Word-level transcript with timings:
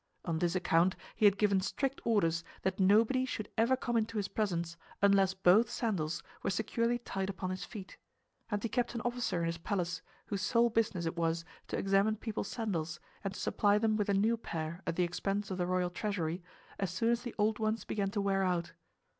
On 0.25 0.39
this 0.39 0.55
account 0.55 0.95
he 1.15 1.25
had 1.25 1.37
given 1.37 1.61
strict 1.61 2.01
orders 2.03 2.43
that 2.63 2.79
nobody 2.79 3.23
should 3.23 3.49
ever 3.55 3.75
come 3.77 3.95
into 3.95 4.17
his 4.17 4.27
presence 4.29 4.75
unless 4.99 5.35
both 5.35 5.69
sandals 5.69 6.23
were 6.41 6.49
securely 6.49 6.97
tied 6.97 7.29
upon 7.29 7.51
his 7.51 7.65
feet; 7.65 7.97
and 8.49 8.63
he 8.63 8.67
kept 8.67 8.95
an 8.95 9.01
officer 9.01 9.41
in 9.41 9.45
his 9.45 9.59
palace 9.59 10.01
whose 10.25 10.41
sole 10.41 10.71
business 10.71 11.05
it 11.05 11.15
was 11.17 11.45
to 11.67 11.77
examine 11.77 12.15
people's 12.15 12.47
sandals 12.47 12.99
and 13.23 13.35
to 13.35 13.39
supply 13.39 13.77
them 13.77 13.95
with 13.95 14.09
a 14.09 14.15
new 14.15 14.37
pair 14.37 14.81
at 14.87 14.95
the 14.95 15.03
expense 15.03 15.51
of 15.51 15.59
the 15.59 15.67
royal 15.67 15.91
treasury 15.91 16.41
as 16.79 16.89
soon 16.89 17.11
as 17.11 17.21
the 17.21 17.35
old 17.37 17.59
ones 17.59 17.83
began 17.85 18.09
to 18.09 18.21
wear 18.21 18.41
out. 18.41 18.71